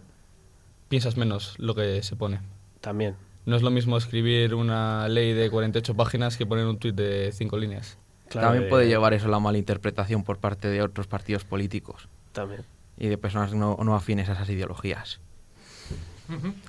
piensas 0.88 1.16
menos 1.16 1.54
lo 1.58 1.74
que 1.74 2.02
se 2.02 2.16
pone. 2.16 2.40
también. 2.80 3.14
No 3.46 3.56
es 3.56 3.62
lo 3.62 3.70
mismo 3.70 3.96
escribir 3.96 4.54
una 4.54 5.08
ley 5.08 5.32
de 5.32 5.48
48 5.48 5.94
páginas 5.94 6.36
que 6.36 6.44
poner 6.44 6.66
un 6.66 6.78
tuit 6.78 6.94
de 6.94 7.30
5 7.32 7.56
líneas. 7.56 7.96
Claro, 8.28 8.48
También 8.48 8.66
eh, 8.66 8.68
puede 8.68 8.88
llevar 8.88 9.14
eso 9.14 9.26
a 9.26 9.30
la 9.30 9.38
mala 9.38 9.58
interpretación 9.58 10.22
por 10.22 10.38
parte 10.38 10.68
de 10.68 10.82
otros 10.82 11.06
partidos 11.06 11.44
políticos 11.44 12.08
También. 12.32 12.62
y 12.98 13.08
de 13.08 13.18
personas 13.18 13.54
no, 13.54 13.78
no 13.82 13.94
afines 13.94 14.28
a 14.28 14.32
esas 14.32 14.48
ideologías. 14.50 15.20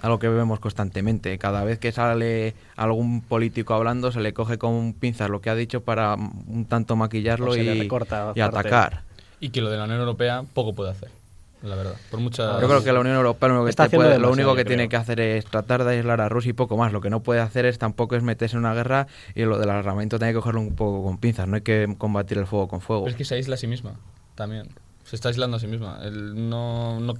Algo 0.01 0.19
que 0.19 0.29
vemos 0.29 0.59
constantemente. 0.59 1.37
Cada 1.37 1.63
vez 1.63 1.79
que 1.79 1.91
sale 1.91 2.55
algún 2.75 3.21
político 3.21 3.73
hablando, 3.73 4.11
se 4.11 4.21
le 4.21 4.33
coge 4.33 4.57
con 4.57 4.93
pinzas 4.93 5.29
lo 5.29 5.41
que 5.41 5.49
ha 5.49 5.55
dicho 5.55 5.81
para 5.81 6.15
un 6.15 6.65
tanto 6.65 6.95
maquillarlo 6.95 7.55
y, 7.55 7.67
recorta 7.77 8.31
y 8.35 8.39
atacar. 8.39 9.03
Y 9.39 9.49
que 9.49 9.61
lo 9.61 9.69
de 9.69 9.77
la 9.77 9.83
Unión 9.83 9.99
Europea 9.99 10.43
poco 10.53 10.73
puede 10.73 10.91
hacer, 10.91 11.09
la 11.61 11.75
verdad. 11.75 11.93
Por 12.09 12.19
mucha... 12.19 12.59
Yo 12.61 12.67
creo 12.67 12.83
que 12.83 12.91
la 12.93 12.99
Unión 13.01 13.15
Europea 13.17 13.49
lo 13.49 13.55
único 13.55 13.65
que, 13.65 13.69
Está 13.71 13.89
puede- 13.89 14.17
lo 14.19 14.31
único 14.31 14.55
que 14.55 14.63
tiene 14.65 14.87
que 14.89 14.95
hacer 14.95 15.19
es 15.19 15.45
tratar 15.45 15.83
de 15.83 15.95
aislar 15.95 16.21
a 16.21 16.29
Rusia 16.29 16.49
y 16.51 16.53
poco 16.53 16.77
más. 16.77 16.93
Lo 16.93 17.01
que 17.01 17.09
no 17.09 17.21
puede 17.21 17.41
hacer 17.41 17.65
es 17.65 17.77
tampoco 17.77 18.15
es 18.15 18.23
meterse 18.23 18.55
en 18.55 18.59
una 18.61 18.73
guerra 18.73 19.07
y 19.35 19.43
lo 19.43 19.57
del 19.59 19.69
armamento 19.69 20.17
tiene 20.19 20.31
que 20.33 20.39
cogerlo 20.39 20.61
un 20.61 20.75
poco 20.75 21.03
con 21.03 21.17
pinzas. 21.17 21.47
No 21.47 21.55
hay 21.55 21.61
que 21.61 21.93
combatir 21.97 22.37
el 22.37 22.47
fuego 22.47 22.67
con 22.67 22.81
fuego. 22.81 23.03
Pero 23.03 23.11
es 23.11 23.17
que 23.17 23.25
se 23.25 23.35
aísla 23.35 23.55
a 23.55 23.57
sí 23.57 23.67
misma, 23.67 23.93
también. 24.35 24.69
Se 25.03 25.15
está 25.15 25.29
aislando 25.29 25.57
a 25.57 25.59
sí 25.59 25.67
misma. 25.67 25.99
El- 26.03 26.49
no, 26.49 26.99
no 26.99 27.13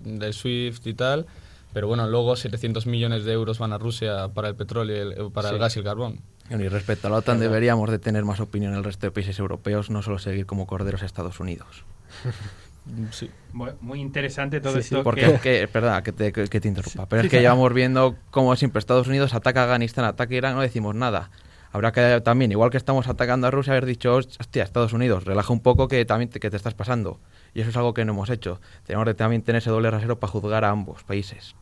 del 0.00 0.32
SWIFT 0.34 0.86
y 0.86 0.94
tal, 0.94 1.26
pero 1.72 1.88
bueno, 1.88 2.06
luego 2.08 2.36
700 2.36 2.86
millones 2.86 3.24
de 3.24 3.32
euros 3.32 3.58
van 3.58 3.72
a 3.72 3.78
Rusia 3.78 4.28
para 4.28 4.48
el 4.48 4.54
petróleo, 4.54 5.02
el- 5.02 5.12
eh, 5.12 5.30
para 5.32 5.48
el 5.48 5.54
Sí. 5.56 5.60
gas 5.60 5.76
y 5.76 5.78
el 5.80 5.84
carbón. 5.84 6.20
Y 6.50 6.66
respecto 6.68 7.06
a 7.06 7.10
la 7.10 7.16
OTAN, 7.18 7.38
deberíamos 7.38 7.90
de 7.90 8.00
tener 8.00 8.24
más 8.24 8.40
opinión 8.40 8.74
el 8.74 8.82
resto 8.82 9.06
de 9.06 9.12
países 9.12 9.38
europeos, 9.38 9.88
no 9.88 10.02
solo 10.02 10.18
seguir 10.18 10.46
como 10.46 10.66
corderos 10.66 11.02
a 11.02 11.06
Estados 11.06 11.38
Unidos. 11.40 11.84
Sí. 13.10 13.30
Bueno, 13.52 13.74
muy 13.80 14.00
interesante 14.00 14.60
todo 14.60 14.74
Sí, 14.76 14.82
sí, 14.82 14.94
esto. 14.94 15.02
Porque 15.02 15.22
que- 15.22 15.34
es 15.34 15.40
que, 15.40 15.66
verdad, 15.72 16.02
que 16.02 16.12
te, 16.12 16.32
que 16.32 16.60
te 16.60 16.68
interrumpa, 16.68 17.06
pero 17.06 17.22
Sí, 17.22 17.26
es 17.26 17.30
que 17.30 17.36
sí. 17.38 17.42
llevamos 17.42 17.72
viendo 17.74 18.16
cómo 18.30 18.54
siempre 18.56 18.78
Estados 18.78 19.08
Unidos 19.08 19.34
ataca 19.34 19.60
a 19.62 19.64
Afganistán, 19.64 20.04
ataca 20.04 20.32
a 20.34 20.36
Irán, 20.36 20.54
no 20.54 20.60
decimos 20.60 20.94
nada. 20.94 21.30
Habrá 21.72 21.92
que 21.92 22.20
también, 22.24 22.50
igual 22.50 22.70
que 22.70 22.76
estamos 22.76 23.06
atacando 23.06 23.46
a 23.46 23.50
Rusia, 23.52 23.72
haber 23.72 23.86
dicho, 23.86 24.14
hostia, 24.16 24.64
Estados 24.64 24.92
Unidos, 24.92 25.24
relaja 25.24 25.52
un 25.52 25.60
poco 25.60 25.86
que 25.86 26.04
también 26.04 26.28
te, 26.28 26.40
que 26.40 26.50
te 26.50 26.56
estás 26.56 26.74
pasando. 26.74 27.20
Y 27.54 27.60
eso 27.60 27.70
es 27.70 27.76
algo 27.76 27.94
que 27.94 28.04
no 28.04 28.12
hemos 28.12 28.28
hecho. 28.30 28.60
Tenemos 28.84 29.06
que 29.06 29.14
también 29.14 29.42
tener 29.42 29.60
ese 29.60 29.70
doble 29.70 29.88
rasero 29.90 30.18
para 30.18 30.32
juzgar 30.32 30.64
a 30.64 30.70
ambos 30.70 31.04
países. 31.04 31.54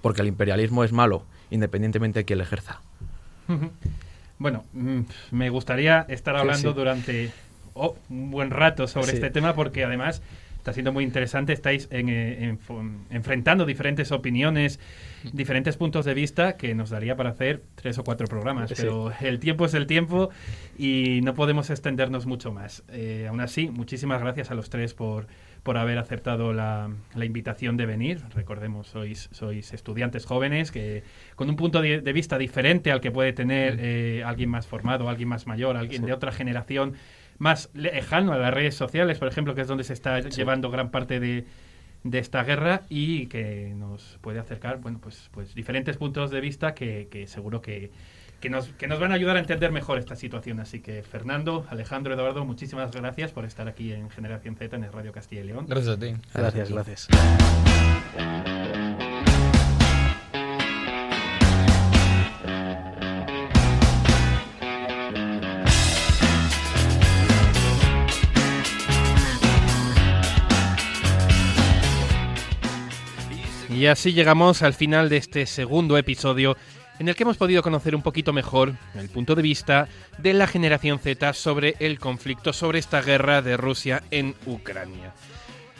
Porque 0.00 0.22
el 0.22 0.28
imperialismo 0.28 0.84
es 0.84 0.92
malo, 0.92 1.26
independientemente 1.50 2.20
de 2.20 2.24
quién 2.24 2.38
le 2.38 2.44
ejerza. 2.44 2.80
Bueno, 4.38 4.64
mm, 4.72 5.00
me 5.32 5.50
gustaría 5.50 6.06
estar 6.08 6.36
hablando 6.36 6.70
sí. 6.70 6.74
durante 6.74 7.30
oh, 7.74 7.96
un 8.08 8.30
buen 8.30 8.50
rato 8.50 8.88
sobre 8.88 9.08
Sí. 9.08 9.14
este 9.16 9.30
tema 9.30 9.54
porque 9.54 9.84
además 9.84 10.22
está 10.62 10.72
siendo 10.72 10.92
muy 10.92 11.02
interesante. 11.02 11.52
Estáis 11.52 11.88
en, 11.90 12.08
eh, 12.08 12.44
en 12.44 12.58
enfrentando 13.10 13.66
diferentes 13.66 14.12
opiniones, 14.12 14.78
diferentes 15.32 15.76
puntos 15.76 16.04
de 16.04 16.14
vista 16.14 16.56
que 16.56 16.72
nos 16.76 16.88
daría 16.90 17.16
para 17.16 17.30
hacer 17.30 17.62
tres 17.74 17.98
o 17.98 18.04
cuatro 18.04 18.28
programas. 18.28 18.70
Sí. 18.70 18.76
Pero 18.78 19.12
el 19.20 19.40
tiempo 19.40 19.64
es 19.66 19.74
el 19.74 19.88
tiempo 19.88 20.30
y 20.78 21.20
no 21.24 21.34
podemos 21.34 21.68
extendernos 21.70 22.26
mucho 22.26 22.52
más. 22.52 22.84
Eh, 22.90 23.26
aún 23.28 23.40
así, 23.40 23.70
muchísimas 23.70 24.20
gracias 24.20 24.52
a 24.52 24.54
los 24.54 24.70
tres 24.70 24.94
por, 24.94 25.26
por 25.64 25.76
haber 25.78 25.98
aceptado 25.98 26.52
la, 26.52 26.88
la 27.16 27.24
invitación 27.24 27.76
de 27.76 27.86
venir. 27.86 28.20
Recordemos, 28.32 28.86
sois, 28.86 29.30
sois 29.32 29.72
estudiantes 29.74 30.26
jóvenes 30.26 30.70
que 30.70 31.02
con 31.34 31.50
un 31.50 31.56
punto 31.56 31.82
de, 31.82 32.00
de 32.00 32.12
vista 32.12 32.38
diferente 32.38 32.92
al 32.92 33.00
que 33.00 33.10
puede 33.10 33.32
tener 33.32 33.78
eh, 33.80 34.22
alguien 34.24 34.48
más 34.48 34.68
formado, 34.68 35.08
alguien 35.08 35.28
más 35.28 35.48
mayor, 35.48 35.76
alguien 35.76 36.02
Sí. 36.02 36.06
de 36.06 36.12
otra 36.12 36.30
generación 36.30 36.94
más 37.42 37.70
lejano 37.74 38.32
a 38.32 38.38
las 38.38 38.54
redes 38.54 38.76
sociales, 38.76 39.18
por 39.18 39.26
ejemplo, 39.26 39.56
que 39.56 39.62
es 39.62 39.66
donde 39.66 39.82
se 39.82 39.94
está 39.94 40.20
llevando 40.20 40.70
gran 40.70 40.92
parte 40.92 41.18
de, 41.18 41.44
de 42.04 42.18
esta 42.20 42.44
guerra 42.44 42.82
y 42.88 43.26
que 43.26 43.74
nos 43.76 44.20
puede 44.20 44.38
acercar, 44.38 44.78
bueno, 44.78 45.00
pues, 45.02 45.28
pues 45.32 45.52
diferentes 45.52 45.96
puntos 45.96 46.30
de 46.30 46.40
vista 46.40 46.72
que, 46.72 47.08
que 47.10 47.26
seguro 47.26 47.60
que, 47.60 47.90
que, 48.40 48.48
nos, 48.48 48.68
que 48.68 48.86
nos 48.86 49.00
van 49.00 49.10
a 49.10 49.16
ayudar 49.16 49.34
a 49.36 49.40
entender 49.40 49.72
mejor 49.72 49.98
esta 49.98 50.14
situación. 50.14 50.60
Así 50.60 50.78
que, 50.78 51.02
Fernando, 51.02 51.66
Alejandro, 51.68 52.14
Eduardo, 52.14 52.44
muchísimas 52.44 52.92
gracias 52.92 53.32
por 53.32 53.44
estar 53.44 53.66
aquí 53.66 53.92
en 53.92 54.08
Generación 54.08 54.54
Z 54.54 54.76
en 54.76 54.84
el 54.84 54.92
Radio 54.92 55.10
Castilla 55.10 55.40
y 55.40 55.46
León. 55.46 55.66
Gracias 55.68 55.96
a 55.96 55.98
ti. 55.98 56.14
Gracias, 56.32 56.70
gracias. 56.70 57.08
Y 73.82 73.88
así 73.88 74.12
llegamos 74.12 74.62
al 74.62 74.74
final 74.74 75.08
de 75.08 75.16
este 75.16 75.44
segundo 75.44 75.98
episodio 75.98 76.56
en 77.00 77.08
el 77.08 77.16
que 77.16 77.24
hemos 77.24 77.36
podido 77.36 77.64
conocer 77.64 77.96
un 77.96 78.02
poquito 78.02 78.32
mejor 78.32 78.74
el 78.94 79.08
punto 79.08 79.34
de 79.34 79.42
vista 79.42 79.88
de 80.18 80.34
la 80.34 80.46
generación 80.46 81.00
Z 81.00 81.32
sobre 81.32 81.74
el 81.80 81.98
conflicto, 81.98 82.52
sobre 82.52 82.78
esta 82.78 83.02
guerra 83.02 83.42
de 83.42 83.56
Rusia 83.56 84.04
en 84.12 84.36
Ucrania. 84.46 85.12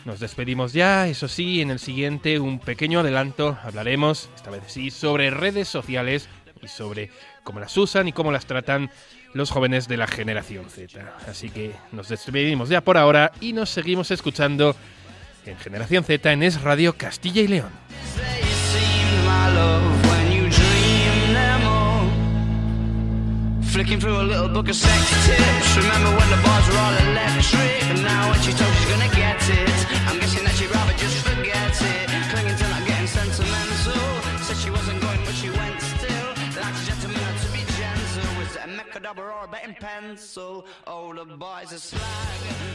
Nos 0.04 0.18
despedimos 0.18 0.72
ya, 0.72 1.06
eso 1.06 1.28
sí, 1.28 1.60
en 1.60 1.70
el 1.70 1.78
siguiente 1.78 2.40
un 2.40 2.58
pequeño 2.58 2.98
adelanto, 2.98 3.56
hablaremos, 3.62 4.30
esta 4.34 4.50
vez 4.50 4.64
sí, 4.66 4.90
sobre 4.90 5.30
redes 5.30 5.68
sociales 5.68 6.28
y 6.60 6.66
sobre 6.66 7.08
cómo 7.44 7.60
las 7.60 7.76
usan 7.76 8.08
y 8.08 8.12
cómo 8.12 8.32
las 8.32 8.46
tratan 8.46 8.90
los 9.32 9.52
jóvenes 9.52 9.86
de 9.86 9.98
la 9.98 10.08
generación 10.08 10.68
Z. 10.68 11.14
Así 11.28 11.50
que 11.50 11.72
nos 11.92 12.08
despedimos 12.08 12.68
ya 12.68 12.80
por 12.80 12.98
ahora 12.98 13.30
y 13.40 13.52
nos 13.52 13.70
seguimos 13.70 14.10
escuchando 14.10 14.74
en 15.46 15.56
Generación 15.58 16.04
Z 16.04 16.32
en 16.32 16.42
Es 16.42 16.62
Radio 16.62 16.96
Castilla 16.96 17.42
y 17.42 17.48
León. 17.48 17.70
Flicking 23.72 23.98
through 23.98 24.20
a 24.20 24.22
little 24.22 24.48
book 24.48 24.68
of 24.68 24.76
sex 24.76 25.10
tips. 25.24 25.76
Remember 25.78 26.10
when 26.10 26.28
the 26.28 26.36
bars 26.44 26.68
were 26.68 26.76
all 26.76 26.92
electric? 27.08 27.82
And 27.88 28.02
now 28.02 28.28
when 28.30 28.38
she 28.42 28.52
told 28.52 28.70
she's 28.76 28.90
gonna 28.92 29.08
get 29.16 29.40
it, 29.48 29.86
I'm 30.08 30.18
guessing 30.20 30.44
that 30.44 30.54
she'd 30.56 30.70
rather 30.70 30.92
just 30.98 31.16
forget 31.26 31.72
it. 31.80 32.10
Clinging 32.28 32.54
to 32.54 32.68
not 32.68 32.86
getting 32.86 33.06
sentimental. 33.06 34.44
Said 34.44 34.58
she 34.58 34.68
wasn't 34.68 35.00
going, 35.00 35.24
but 35.24 35.32
she 35.32 35.48
went 35.48 35.80
still. 35.80 36.28
Like 36.60 36.76
a 36.76 36.84
gentleman 36.84 37.32
to 37.40 37.48
be 37.48 37.64
gentle. 37.72 38.28
Was 38.36 38.56
it 38.56 38.62
a 38.62 38.68
mechadabra 38.68 39.40
or 39.40 39.44
a 39.46 39.48
betting 39.48 39.74
pencil? 39.80 40.66
Oh, 40.86 41.14
the 41.14 41.24
boys 41.24 41.72
are 41.72 41.78
slag. 41.78 42.02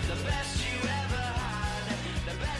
The 0.10 0.18
best 0.26 0.66
you 0.66 0.82
ever 0.82 1.22
had. 1.22 1.94
The 2.26 2.34
best. 2.42 2.57